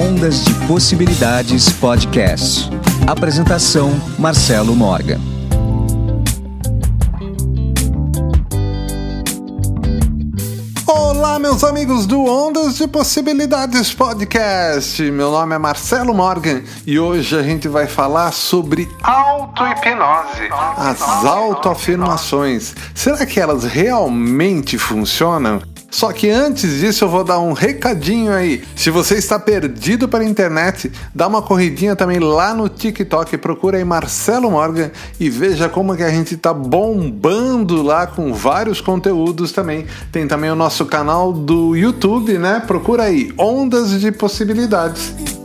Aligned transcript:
Ondas 0.00 0.46
de 0.46 0.54
Possibilidades 0.66 1.68
Podcast. 1.74 2.70
Apresentação: 3.06 3.90
Marcelo 4.18 4.74
Morgan. 4.74 5.20
Olá, 10.86 11.38
meus 11.38 11.62
amigos 11.62 12.06
do 12.06 12.24
Ondas 12.24 12.76
de 12.76 12.88
Possibilidades 12.88 13.92
Podcast. 13.92 15.02
Meu 15.02 15.30
nome 15.30 15.54
é 15.54 15.58
Marcelo 15.58 16.14
Morgan 16.14 16.62
e 16.86 16.98
hoje 16.98 17.38
a 17.38 17.42
gente 17.42 17.68
vai 17.68 17.86
falar 17.86 18.32
sobre 18.32 18.88
auto-hipnose, 19.02 20.48
as 20.78 21.02
autoafirmações. 21.26 22.74
Será 22.94 23.26
que 23.26 23.38
elas 23.38 23.64
realmente 23.64 24.78
funcionam? 24.78 25.60
Só 25.90 26.12
que 26.12 26.30
antes 26.30 26.78
disso 26.78 27.04
eu 27.04 27.08
vou 27.08 27.24
dar 27.24 27.40
um 27.40 27.52
recadinho 27.52 28.32
aí. 28.32 28.62
Se 28.76 28.90
você 28.90 29.16
está 29.16 29.38
perdido 29.38 30.08
pela 30.08 30.24
internet, 30.24 30.90
dá 31.14 31.26
uma 31.26 31.42
corridinha 31.42 31.96
também 31.96 32.18
lá 32.18 32.54
no 32.54 32.68
TikTok, 32.68 33.36
procura 33.38 33.78
aí 33.78 33.84
Marcelo 33.84 34.50
Morgan 34.50 34.90
e 35.18 35.28
veja 35.28 35.68
como 35.68 35.96
que 35.96 36.02
a 36.02 36.10
gente 36.10 36.36
tá 36.36 36.54
bombando 36.54 37.82
lá 37.82 38.06
com 38.06 38.32
vários 38.32 38.80
conteúdos 38.80 39.52
também. 39.52 39.86
Tem 40.12 40.28
também 40.28 40.50
o 40.50 40.54
nosso 40.56 40.86
canal 40.86 41.32
do 41.32 41.74
YouTube, 41.74 42.38
né? 42.38 42.62
Procura 42.66 43.04
aí 43.04 43.32
Ondas 43.36 44.00
de 44.00 44.12
Possibilidades. 44.12 45.39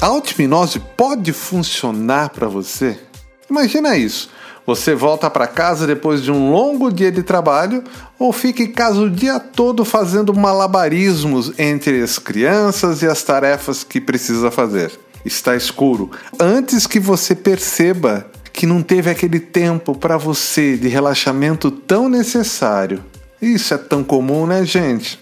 A 0.00 0.06
auto-hipnose 0.06 0.80
pode 0.96 1.32
funcionar 1.32 2.30
para 2.30 2.48
você? 2.48 2.98
Imagina 3.48 3.96
isso. 3.96 4.28
Você 4.70 4.94
volta 4.94 5.28
para 5.28 5.48
casa 5.48 5.84
depois 5.84 6.22
de 6.22 6.30
um 6.30 6.52
longo 6.52 6.92
dia 6.92 7.10
de 7.10 7.24
trabalho 7.24 7.82
ou 8.16 8.32
fica 8.32 8.62
em 8.62 8.70
casa 8.70 9.00
o 9.00 9.10
dia 9.10 9.40
todo 9.40 9.84
fazendo 9.84 10.32
malabarismos 10.32 11.52
entre 11.58 12.00
as 12.00 12.20
crianças 12.20 13.02
e 13.02 13.06
as 13.08 13.20
tarefas 13.20 13.82
que 13.82 14.00
precisa 14.00 14.48
fazer. 14.48 14.92
Está 15.24 15.56
escuro. 15.56 16.12
Antes 16.38 16.86
que 16.86 17.00
você 17.00 17.34
perceba 17.34 18.24
que 18.52 18.64
não 18.64 18.80
teve 18.80 19.10
aquele 19.10 19.40
tempo 19.40 19.92
para 19.92 20.16
você 20.16 20.76
de 20.76 20.86
relaxamento 20.86 21.72
tão 21.72 22.08
necessário. 22.08 23.04
Isso 23.42 23.74
é 23.74 23.76
tão 23.76 24.04
comum, 24.04 24.46
né, 24.46 24.64
gente? 24.64 25.18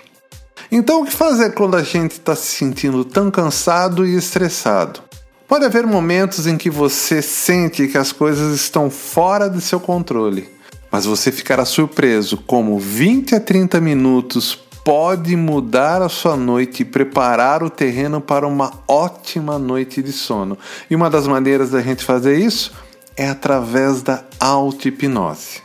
Então, 0.71 1.01
o 1.01 1.07
que 1.07 1.13
fazer 1.15 1.55
quando 1.55 1.75
a 1.75 1.83
gente 1.83 2.11
está 2.11 2.37
se 2.37 2.55
sentindo 2.55 3.03
tão 3.03 3.31
cansado 3.31 4.07
e 4.07 4.15
estressado? 4.15 5.08
Pode 5.49 5.65
haver 5.65 5.87
momentos 5.87 6.47
em 6.47 6.59
que 6.59 6.69
você 6.69 7.23
sente 7.23 7.89
que 7.89 7.97
as 7.97 8.13
coisas 8.13 8.55
estão 8.55 8.91
fora 8.91 9.49
de 9.49 9.63
seu 9.63 9.81
controle, 9.81 10.47
mas 10.93 11.07
você 11.07 11.33
ficará 11.33 11.65
surpreso 11.65 12.37
como 12.47 12.79
20 12.79 13.35
a 13.35 13.41
30 13.41 13.81
minutos 13.81 14.55
pode 14.85 15.35
mudar 15.37 16.03
a 16.03 16.09
sua 16.11 16.37
noite 16.37 16.83
e 16.83 16.85
preparar 16.85 17.63
o 17.63 17.71
terreno 17.71 18.21
para 18.21 18.47
uma 18.47 18.73
ótima 18.87 19.59
noite 19.59 20.03
de 20.03 20.13
sono. 20.13 20.59
E 20.91 20.95
uma 20.95 21.09
das 21.09 21.27
maneiras 21.27 21.71
da 21.71 21.81
gente 21.81 22.05
fazer 22.05 22.39
isso 22.39 22.75
é 23.17 23.27
através 23.27 24.03
da 24.03 24.25
auto-hipnose. 24.39 25.63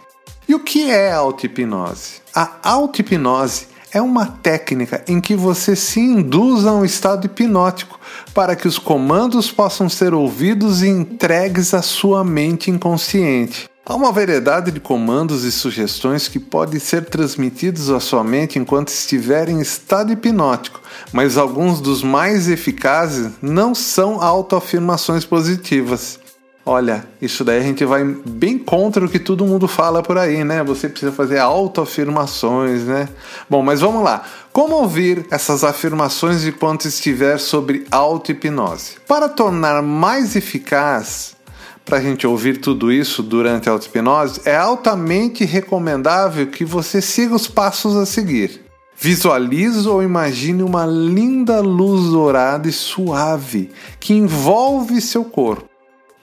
E 0.47 0.55
o 0.55 0.61
que 0.61 0.89
é 0.89 1.11
auto-hipnose? 1.11 2.21
A 2.33 2.51
auto-hipnose 2.63 3.67
é 3.93 4.01
uma 4.01 4.25
técnica 4.25 5.03
em 5.07 5.21
que 5.21 5.35
você 5.35 5.75
se 5.75 5.99
induz 5.99 6.65
a 6.65 6.73
um 6.73 6.83
estado 6.83 7.27
hipnótico 7.27 7.99
para 8.33 8.55
que 8.55 8.67
os 8.67 8.79
comandos 8.79 9.51
possam 9.51 9.87
ser 9.87 10.13
ouvidos 10.13 10.81
e 10.81 10.87
entregues 10.87 11.73
à 11.73 11.81
sua 11.81 12.23
mente 12.23 12.71
inconsciente. 12.71 13.69
Há 13.85 13.95
uma 13.95 14.13
variedade 14.13 14.71
de 14.71 14.79
comandos 14.79 15.43
e 15.43 15.51
sugestões 15.51 16.29
que 16.29 16.39
podem 16.39 16.79
ser 16.79 17.05
transmitidos 17.05 17.89
à 17.89 17.99
sua 17.99 18.23
mente 18.23 18.57
enquanto 18.57 18.87
estiver 18.87 19.49
em 19.49 19.59
estado 19.59 20.13
hipnótico, 20.13 20.81
mas 21.11 21.37
alguns 21.37 21.81
dos 21.81 22.01
mais 22.01 22.47
eficazes 22.47 23.33
não 23.41 23.75
são 23.75 24.21
autoafirmações 24.21 25.25
positivas. 25.25 26.22
Olha, 26.65 27.05
isso 27.21 27.43
daí 27.43 27.59
a 27.59 27.63
gente 27.63 27.83
vai 27.83 28.05
bem 28.05 28.57
contra 28.57 29.03
o 29.03 29.09
que 29.09 29.19
todo 29.19 29.45
mundo 29.45 29.67
fala 29.67 30.01
por 30.01 30.17
aí, 30.17 30.45
né? 30.45 30.63
Você 30.63 30.87
precisa 30.87 31.11
fazer 31.11 31.37
autoafirmações, 31.39 32.83
né? 32.83 33.09
Bom, 33.49 33.61
mas 33.61 33.81
vamos 33.81 34.01
lá. 34.01 34.23
Como 34.53 34.75
ouvir 34.75 35.25
essas 35.29 35.65
afirmações 35.65 36.45
enquanto 36.45 36.85
estiver 36.85 37.37
sobre 37.37 37.85
auto-hipnose? 37.91 38.95
Para 39.05 39.27
tornar 39.27 39.81
mais 39.81 40.37
eficaz, 40.37 41.35
para 41.83 41.97
a 41.97 42.01
gente 42.01 42.25
ouvir 42.25 42.61
tudo 42.61 42.93
isso 42.93 43.21
durante 43.21 43.67
a 43.67 43.73
auto-hipnose, 43.73 44.39
é 44.45 44.55
altamente 44.55 45.43
recomendável 45.43 46.47
que 46.47 46.63
você 46.63 47.01
siga 47.01 47.35
os 47.35 47.45
passos 47.45 47.97
a 47.97 48.05
seguir. 48.05 48.61
Visualize 48.95 49.85
ou 49.85 50.01
imagine 50.01 50.63
uma 50.63 50.85
linda 50.85 51.59
luz 51.59 52.09
dourada 52.09 52.69
e 52.69 52.71
suave 52.71 53.69
que 53.99 54.13
envolve 54.13 55.01
seu 55.01 55.25
corpo. 55.25 55.72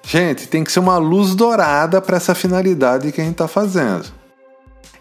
Gente, 0.03 0.49
tem 0.49 0.65
que 0.65 0.73
ser 0.73 0.81
uma 0.81 0.99
luz 0.99 1.35
dourada 1.35 2.01
para 2.01 2.17
essa 2.17 2.35
finalidade 2.35 3.13
que 3.13 3.21
a 3.21 3.25
gente 3.25 3.35
está 3.35 3.49
fazendo. 3.49 4.07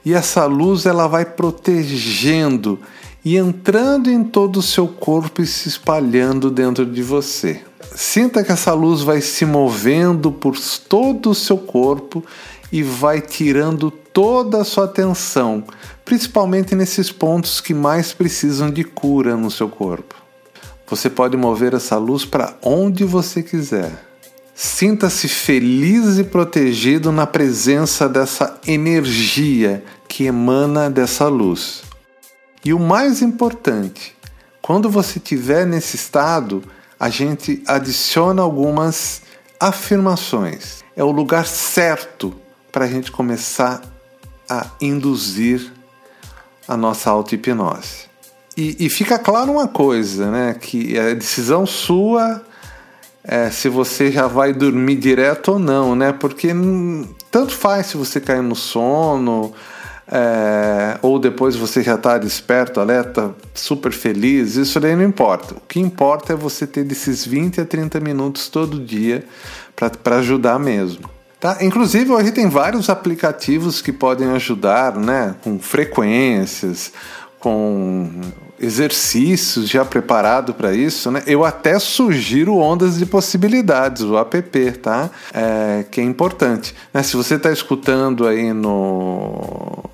E 0.05 0.13
essa 0.13 0.45
luz 0.45 0.85
ela 0.85 1.07
vai 1.07 1.25
protegendo 1.25 2.79
e 3.23 3.37
entrando 3.37 4.09
em 4.09 4.23
todo 4.23 4.57
o 4.57 4.63
seu 4.63 4.87
corpo 4.87 5.41
e 5.41 5.47
se 5.47 5.67
espalhando 5.67 6.49
dentro 6.49 6.85
de 6.85 7.03
você. 7.03 7.61
Sinta 7.95 8.43
que 8.43 8.51
essa 8.51 8.73
luz 8.73 9.01
vai 9.01 9.19
se 9.19 9.45
movendo 9.45 10.31
por 10.31 10.55
todo 10.87 11.31
o 11.31 11.35
seu 11.35 11.57
corpo 11.57 12.23
e 12.71 12.83
vai 12.83 13.19
tirando 13.19 13.89
toda 13.89 14.61
a 14.61 14.63
sua 14.63 14.85
atenção, 14.85 15.63
principalmente 16.05 16.75
nesses 16.75 17.11
pontos 17.11 17.59
que 17.59 17.73
mais 17.73 18.13
precisam 18.13 18.69
de 18.69 18.83
cura 18.83 19.35
no 19.35 19.49
seu 19.49 19.67
corpo. 19.67 20.16
Você 20.87 21.09
pode 21.09 21.35
mover 21.35 21.73
essa 21.73 21.97
luz 21.97 22.25
para 22.25 22.55
onde 22.63 23.03
você 23.03 23.43
quiser. 23.43 24.09
Sinta-se 24.62 25.30
feliz 25.30 26.18
e 26.18 26.24
protegido 26.25 27.14
na 27.14 27.25
presença 27.25 28.09
dessa 28.09 28.59
energia 28.68 29.81
que 30.06 30.25
emana 30.25 30.90
dessa 30.90 31.30
luz. 31.30 31.81
E 32.66 32.74
o 32.74 32.78
mais 32.78 33.22
importante, 33.22 34.14
quando 34.62 34.90
você 34.90 35.18
estiver 35.18 35.66
nesse 35.66 35.96
estado, 35.96 36.62
a 37.00 37.09
gente 37.09 37.64
adiciona 37.66 38.42
algumas 38.42 39.22
afirmações. 39.58 40.84
É 40.94 41.06
o 41.06 41.09
lugar 41.09 41.47
certo 41.47 42.36
para 42.70 42.84
a 42.84 42.90
gente 42.90 43.14
começar 43.14 43.81
a 44.50 44.66
induzir 44.81 45.72
a 46.68 46.76
nossa 46.76 47.09
auto-hipnose. 47.09 48.09
E, 48.58 48.76
e, 48.78 48.90
fica 48.90 49.18
claro 49.18 49.53
uma 49.53 49.70
coisa, 49.70 50.30
né? 50.30 50.53
Que 50.53 50.97
é 50.97 51.16
decisão 51.16 51.66
sua 51.66 52.44
é, 53.31 53.51
se 53.51 53.69
você 53.69 54.12
já 54.12 54.25
vai 54.25 54.51
dormir 54.51 54.95
direto 54.95 55.51
ou 55.51 55.59
não, 55.59 55.95
né? 55.95 56.12
Porque 56.12 56.50
tanto 57.29 57.53
faz 57.53 57.85
se 57.85 57.95
você 57.95 58.19
cair 58.19 58.41
no 58.41 58.56
sono, 58.56 59.53
é, 60.12 60.97
ou 61.03 61.19
depois 61.19 61.56
você 61.56 61.84
já 61.84 61.94
está 61.94 62.17
desperto, 62.17 62.79
alerta, 62.79 63.31
super 63.53 63.91
feliz, 63.91 64.56
isso 64.56 64.79
daí 64.79 64.95
não 64.95 65.03
importa. 65.03 65.53
O 65.53 65.62
que 65.67 65.79
importa 65.79 66.34
é 66.34 66.35
você 66.35 66.66
ter 66.66 66.84
desses 66.84 67.23
20 67.23 67.62
a 67.62 67.66
30 67.66 68.00
minutos 68.00 68.47
todo 68.50 68.84
dia 68.84 69.23
para 69.75 70.16
ajudar 70.16 70.57
mesmo. 70.57 71.08
Tá? 71.40 71.58
Inclusive, 71.61 72.11
hoje 72.11 72.31
tem 72.31 72.49
vários 72.49 72.90
aplicativos 72.90 73.79
que 73.79 73.93
podem 73.93 74.31
ajudar, 74.31 74.96
né? 74.96 75.35
Com 75.43 75.59
frequências, 75.59 76.91
com 77.40 78.09
exercícios 78.59 79.70
já 79.70 79.86
preparado 79.86 80.53
para 80.53 80.74
isso, 80.74 81.09
né? 81.09 81.24
Eu 81.26 81.46
até 81.46 81.80
sugiro 81.80 82.58
Ondas 82.58 82.97
de 82.97 83.06
Possibilidades, 83.06 84.03
o 84.03 84.18
app, 84.18 84.72
tá? 84.74 85.09
É, 85.34 85.86
que 85.90 86.02
é 86.02 86.03
importante. 86.03 86.76
Né? 86.94 87.02
Se 87.02 87.16
você 87.16 87.36
está 87.36 87.52
escutando 87.52 88.28
aí 88.28 88.53
no 88.53 89.86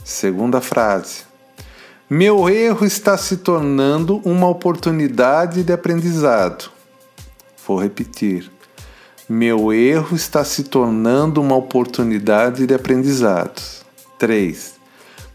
Segunda 0.04 0.60
frase. 0.60 1.24
Meu 2.08 2.50
erro 2.50 2.84
está 2.84 3.16
se 3.16 3.38
tornando 3.38 4.20
uma 4.26 4.46
oportunidade 4.46 5.62
de 5.62 5.72
aprendizado. 5.72 6.70
Vou 7.66 7.80
repetir. 7.80 8.50
Meu 9.26 9.72
erro 9.72 10.14
está 10.14 10.44
se 10.44 10.64
tornando 10.64 11.40
uma 11.40 11.56
oportunidade 11.56 12.66
de 12.66 12.74
aprendizado. 12.74 13.58
3. 14.18 14.74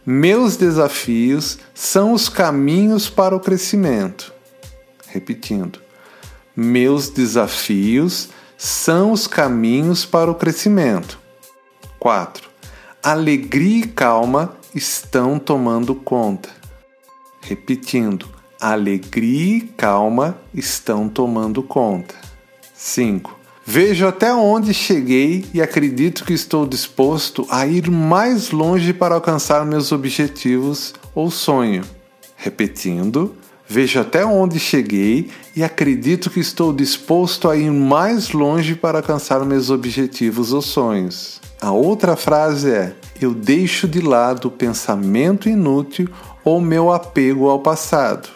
Meus 0.05 0.57
desafios 0.57 1.57
são 1.73 2.13
os 2.13 2.29
caminhos 2.29 3.09
para 3.09 3.35
o 3.35 3.39
crescimento. 3.39 4.31
Repetindo. 5.07 5.79
Meus 6.55 7.09
desafios 7.09 8.29
são 8.55 9.11
os 9.11 9.25
caminhos 9.25 10.05
para 10.05 10.29
o 10.29 10.35
crescimento. 10.35 11.17
4. 11.99 12.47
Alegria 13.01 13.85
e 13.85 13.87
calma 13.87 14.53
estão 14.75 15.39
tomando 15.39 15.95
conta. 15.95 16.58
Repetindo, 17.49 18.27
alegria 18.61 19.57
e 19.57 19.61
calma 19.61 20.37
estão 20.53 21.09
tomando 21.09 21.63
conta. 21.63 22.13
5. 22.75 23.35
Vejo 23.65 24.05
até 24.05 24.31
onde 24.31 24.71
cheguei 24.71 25.43
e 25.51 25.59
acredito 25.59 26.23
que 26.23 26.33
estou 26.33 26.67
disposto 26.67 27.47
a 27.49 27.65
ir 27.65 27.89
mais 27.89 28.51
longe 28.51 28.93
para 28.93 29.15
alcançar 29.15 29.65
meus 29.65 29.91
objetivos 29.91 30.93
ou 31.15 31.31
sonho. 31.31 31.81
Repetindo, 32.35 33.35
vejo 33.67 33.99
até 33.99 34.23
onde 34.23 34.59
cheguei 34.59 35.31
e 35.55 35.63
acredito 35.63 36.29
que 36.29 36.39
estou 36.39 36.71
disposto 36.71 37.49
a 37.49 37.57
ir 37.57 37.71
mais 37.71 38.31
longe 38.31 38.75
para 38.75 38.99
alcançar 38.99 39.43
meus 39.43 39.71
objetivos 39.71 40.53
ou 40.53 40.61
sonhos. 40.61 41.41
A 41.59 41.71
outra 41.71 42.15
frase 42.15 42.69
é: 42.69 42.95
Eu 43.21 43.33
deixo 43.33 43.85
de 43.85 43.99
lado 43.99 44.47
o 44.47 44.51
pensamento 44.51 45.49
inútil 45.49 46.07
ou 46.43 46.61
meu 46.61 46.91
apego 46.91 47.49
ao 47.49 47.59
passado. 47.59 48.29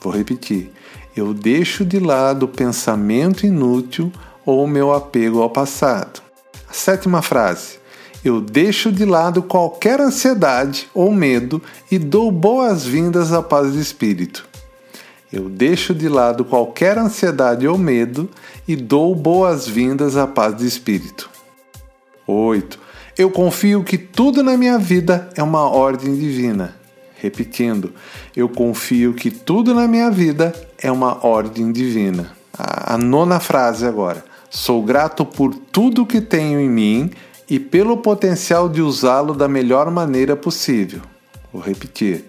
Vou 0.00 0.12
repetir. 0.12 0.70
Eu 1.16 1.34
deixo 1.34 1.84
de 1.84 1.98
lado 1.98 2.44
o 2.44 2.48
pensamento 2.48 3.44
inútil 3.44 4.12
ou 4.46 4.64
meu 4.66 4.92
apego 4.92 5.42
ao 5.42 5.50
passado. 5.50 6.22
A 6.68 6.72
sétima 6.72 7.20
frase. 7.20 7.80
Eu 8.24 8.40
deixo 8.40 8.92
de 8.92 9.04
lado 9.04 9.42
qualquer 9.42 10.00
ansiedade 10.00 10.88
ou 10.94 11.10
medo 11.10 11.60
e 11.90 11.98
dou 11.98 12.30
boas-vindas 12.30 13.32
à 13.32 13.42
paz 13.42 13.72
de 13.72 13.80
espírito. 13.80 14.46
Eu 15.32 15.48
deixo 15.48 15.94
de 15.94 16.08
lado 16.08 16.44
qualquer 16.44 16.96
ansiedade 16.96 17.66
ou 17.66 17.78
medo 17.78 18.28
e 18.68 18.76
dou 18.76 19.14
boas-vindas 19.14 20.16
à 20.16 20.26
paz 20.26 20.56
de 20.56 20.66
espírito. 20.66 21.28
8. 22.26 22.89
Eu 23.20 23.30
confio 23.30 23.84
que 23.84 23.98
tudo 23.98 24.42
na 24.42 24.56
minha 24.56 24.78
vida 24.78 25.28
é 25.36 25.42
uma 25.42 25.68
ordem 25.68 26.16
divina. 26.16 26.74
Repetindo, 27.16 27.92
eu 28.34 28.48
confio 28.48 29.12
que 29.12 29.30
tudo 29.30 29.74
na 29.74 29.86
minha 29.86 30.10
vida 30.10 30.54
é 30.78 30.90
uma 30.90 31.26
ordem 31.26 31.70
divina. 31.70 32.32
A, 32.56 32.94
a 32.94 32.96
nona 32.96 33.38
frase 33.38 33.84
agora. 33.84 34.24
Sou 34.48 34.82
grato 34.82 35.26
por 35.26 35.54
tudo 35.54 36.06
que 36.06 36.18
tenho 36.18 36.58
em 36.58 36.70
mim 36.70 37.10
e 37.46 37.60
pelo 37.60 37.98
potencial 37.98 38.70
de 38.70 38.80
usá-lo 38.80 39.34
da 39.34 39.46
melhor 39.46 39.90
maneira 39.90 40.34
possível. 40.34 41.02
Vou 41.52 41.60
repetir. 41.60 42.24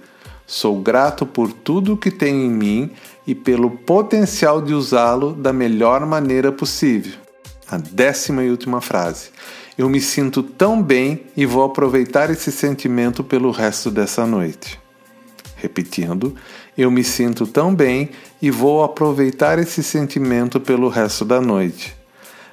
Sou 0.45 0.81
grato 0.81 1.25
por 1.25 1.53
tudo 1.53 1.95
que 1.95 2.11
tenho 2.11 2.41
em 2.41 2.51
mim 2.51 2.91
e 3.25 3.33
pelo 3.33 3.71
potencial 3.71 4.61
de 4.61 4.73
usá-lo 4.73 5.31
da 5.31 5.53
melhor 5.53 6.05
maneira 6.05 6.51
possível. 6.51 7.13
A 7.69 7.77
décima 7.77 8.43
e 8.43 8.49
última 8.49 8.81
frase. 8.81 9.29
Eu 9.81 9.89
me 9.89 9.99
sinto 9.99 10.43
tão 10.43 10.79
bem 10.79 11.23
e 11.35 11.43
vou 11.43 11.63
aproveitar 11.63 12.29
esse 12.29 12.51
sentimento 12.51 13.23
pelo 13.23 13.49
resto 13.49 13.89
dessa 13.89 14.27
noite. 14.27 14.79
Repetindo, 15.55 16.35
eu 16.77 16.91
me 16.91 17.03
sinto 17.03 17.47
tão 17.47 17.73
bem 17.73 18.11
e 18.39 18.51
vou 18.51 18.83
aproveitar 18.83 19.57
esse 19.57 19.81
sentimento 19.81 20.59
pelo 20.59 20.87
resto 20.87 21.25
da 21.25 21.41
noite. 21.41 21.95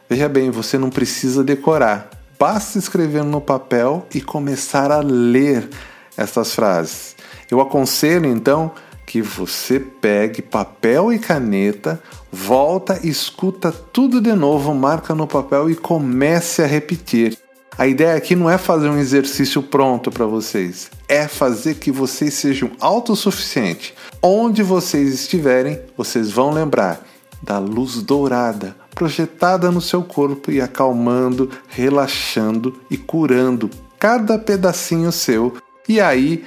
Veja 0.09 0.27
bem, 0.27 0.51
você 0.51 0.79
não 0.79 0.89
precisa 0.89 1.45
decorar, 1.45 2.09
basta 2.39 2.79
escrever 2.79 3.25
no 3.25 3.43
papel 3.43 4.07
e 4.15 4.23
começar 4.23 4.91
a 4.91 5.01
ler 5.01 5.69
essas 6.17 6.55
frases. 6.55 7.15
Eu 7.51 7.61
aconselho 7.61 8.25
então 8.25 8.73
que 9.09 9.23
você 9.23 9.81
pegue 9.81 10.43
papel 10.43 11.11
e 11.11 11.19
caneta, 11.19 11.99
volta, 12.31 13.01
escuta 13.03 13.73
tudo 13.73 14.21
de 14.21 14.35
novo, 14.35 14.75
marca 14.75 15.15
no 15.15 15.27
papel 15.27 15.71
e 15.71 15.75
comece 15.75 16.63
a 16.63 16.67
repetir. 16.67 17.39
A 17.79 17.87
ideia 17.87 18.15
aqui 18.15 18.37
não 18.37 18.51
é 18.51 18.59
fazer 18.59 18.87
um 18.87 18.99
exercício 18.99 19.63
pronto 19.63 20.11
para 20.11 20.27
vocês, 20.27 20.91
é 21.09 21.27
fazer 21.27 21.77
que 21.77 21.91
vocês 21.91 22.35
sejam 22.35 22.71
autossuficientes. 22.79 23.95
Onde 24.23 24.63
vocês 24.63 25.15
estiverem, 25.15 25.81
vocês 25.97 26.31
vão 26.31 26.51
lembrar 26.51 27.01
da 27.43 27.59
luz 27.59 28.03
dourada 28.03 28.77
projetada 28.95 29.71
no 29.71 29.81
seu 29.81 30.03
corpo 30.03 30.51
e 30.51 30.61
acalmando, 30.61 31.49
relaxando 31.67 32.79
e 32.91 32.99
curando 32.99 33.71
cada 33.99 34.39
pedacinho 34.39 35.11
seu. 35.11 35.57
E 35.89 35.99
aí, 35.99 36.45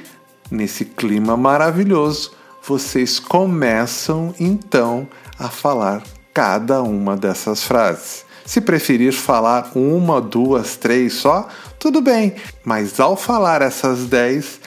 nesse 0.52 0.86
clima 0.86 1.36
maravilhoso, 1.36 2.40
vocês 2.64 3.20
começam 3.20 4.34
então 4.40 5.08
a 5.38 5.50
falar 5.50 6.04
cada 6.34 6.82
uma 6.82 7.18
dessas 7.18 7.64
frases. 7.64 8.26
Se 8.46 8.62
preferir 8.62 9.14
falar 9.14 9.72
uma, 9.76 10.22
duas, 10.22 10.76
três 10.76 11.14
só, 11.14 11.48
tudo 11.80 12.02
bem, 12.02 12.36
mas 12.64 13.00
ao 13.00 13.16
falar 13.16 13.62
essas 13.62 14.06
dez, 14.06 14.60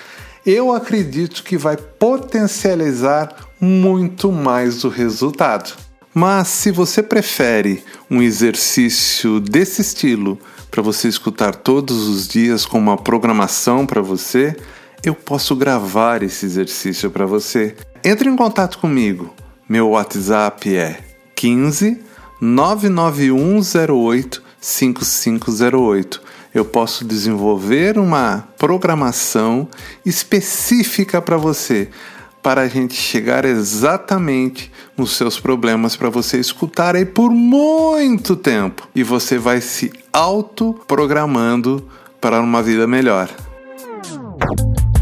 eu 0.44 0.73
acredito 0.73 1.43
que 1.43 1.56
vai 1.56 1.76
potencializar 1.76 3.35
muito 3.61 4.31
mais 4.31 4.85
o 4.85 4.88
resultado. 4.88 5.75
Mas 6.12 6.49
se 6.49 6.70
você 6.70 7.02
prefere 7.02 7.82
um 8.11 8.23
exercício 8.23 9.41
desse 9.41 9.81
estilo 9.82 10.38
para 10.70 10.82
você 10.82 11.08
escutar 11.08 11.56
todos 11.56 12.06
os 12.06 12.29
dias 12.29 12.64
com 12.64 12.79
uma 12.79 12.96
programação 12.96 13.85
para 13.85 14.00
você, 14.00 14.56
eu 15.05 15.15
posso 15.15 15.55
gravar 15.55 16.23
esse 16.23 16.46
exercício 16.46 17.11
para 17.11 17.27
você. 17.27 17.77
Entre 18.03 18.29
em 18.29 18.37
contato 18.37 18.79
comigo. 18.79 19.34
Meu 19.69 19.91
WhatsApp 19.91 20.75
é 20.77 20.99
15 21.34 22.01
99108 22.41 24.43
5508. 24.61 26.23
Eu 26.55 26.65
posso 26.65 27.05
desenvolver 27.05 27.99
uma 27.99 28.49
programação 28.58 29.69
específica 30.05 31.20
para 31.20 31.37
você 31.37 31.89
para 32.43 32.61
a 32.61 32.69
gente 32.69 32.94
chegar 32.94 33.46
exatamente 33.46 34.70
nos 34.99 35.17
seus 35.17 35.41
problemas 35.41 35.96
para 35.96 36.11
você 36.11 36.39
escutar 36.39 36.94
aí 36.94 37.06
por 37.06 37.31
muito 37.31 38.37
tempo 38.37 38.87
e 38.94 39.03
você 39.03 39.39
vai 39.39 39.63
se 39.63 39.91
autoprogramando 40.13 41.89
para 42.20 42.43
uma 42.43 42.63
vida 42.63 42.87
melhor. 42.87 43.31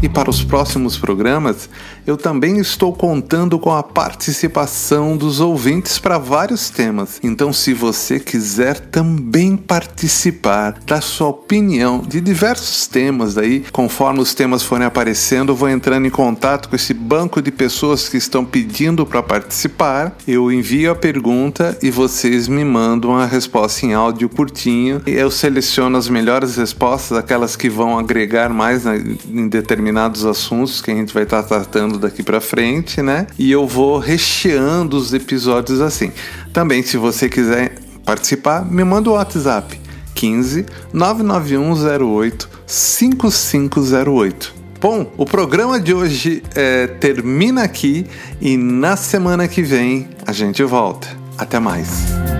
E 0.03 0.09
para 0.09 0.29
os 0.29 0.43
próximos 0.43 0.97
programas, 0.97 1.69
eu 2.05 2.17
também 2.17 2.59
estou 2.59 2.91
contando 2.91 3.57
com 3.57 3.71
a 3.71 3.81
participação 3.81 5.15
dos 5.15 5.39
ouvintes 5.39 5.97
para 5.97 6.17
vários 6.17 6.69
temas. 6.69 7.21
Então, 7.23 7.53
se 7.53 7.73
você 7.73 8.19
quiser 8.19 8.81
também 8.81 9.55
participar 9.55 10.77
da 10.85 10.99
sua 10.99 11.29
opinião 11.29 12.01
de 12.01 12.19
diversos 12.19 12.85
temas 12.85 13.37
aí, 13.37 13.63
conforme 13.71 14.19
os 14.19 14.33
temas 14.33 14.61
forem 14.61 14.85
aparecendo, 14.85 15.53
eu 15.53 15.55
vou 15.55 15.69
entrando 15.69 16.05
em 16.05 16.09
contato 16.09 16.67
com 16.67 16.75
esse 16.75 16.93
banco 16.93 17.41
de 17.41 17.49
pessoas 17.49 18.09
que 18.09 18.17
estão 18.17 18.43
pedindo 18.43 19.05
para 19.05 19.23
participar. 19.23 20.17
Eu 20.27 20.51
envio 20.51 20.91
a 20.91 20.95
pergunta 20.95 21.77
e 21.81 21.89
vocês 21.89 22.49
me 22.49 22.65
mandam 22.65 23.15
a 23.15 23.25
resposta 23.25 23.85
em 23.85 23.93
áudio 23.93 24.27
curtinho. 24.27 25.01
Eu 25.05 25.31
seleciono 25.31 25.95
as 25.95 26.09
melhores 26.09 26.57
respostas, 26.57 27.17
aquelas 27.17 27.55
que 27.55 27.69
vão 27.69 27.97
agregar 27.97 28.49
mais 28.49 28.85
em 28.85 29.47
determinado 29.47 29.92
determinados 29.93 30.25
assuntos 30.25 30.81
que 30.81 30.89
a 30.89 30.95
gente 30.95 31.13
vai 31.13 31.23
estar 31.23 31.43
tratando 31.43 31.99
daqui 31.99 32.23
para 32.23 32.41
frente, 32.41 33.01
né? 33.01 33.27
E 33.37 33.51
eu 33.51 33.67
vou 33.67 33.99
recheando 33.99 34.97
os 34.97 35.13
episódios 35.13 35.79
assim. 35.79 36.11
Também, 36.51 36.81
se 36.81 36.97
você 36.97 37.29
quiser 37.29 37.77
participar, 38.03 38.65
me 38.65 38.83
manda 38.83 39.09
o 39.09 39.13
WhatsApp 39.13 39.79
15 40.15 40.65
99108 40.91 42.49
5508. 42.65 44.55
Bom, 44.81 45.13
o 45.15 45.25
programa 45.25 45.79
de 45.79 45.93
hoje 45.93 46.43
é, 46.55 46.87
termina 46.87 47.63
aqui 47.63 48.05
e 48.41 48.57
na 48.57 48.97
semana 48.97 49.47
que 49.47 49.61
vem 49.61 50.09
a 50.25 50.33
gente 50.33 50.61
volta. 50.63 51.07
Até 51.37 51.59
mais. 51.59 52.32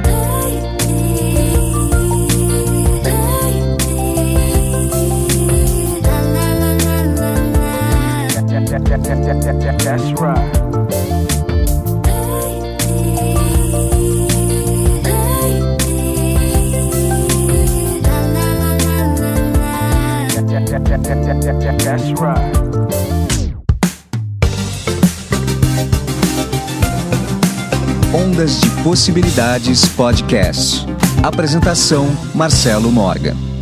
That's 8.73 10.19
right. 10.19 10.73
That's 21.83 22.11
right. 22.19 22.53
Ondas 28.11 28.59
de 28.59 28.69
Possibilidades 28.83 29.85
Podcast. 29.89 30.87
Apresentação: 31.21 32.07
Marcelo 32.33 32.91
Morgan. 32.91 33.52